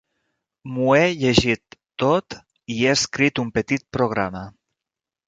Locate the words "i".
2.77-2.79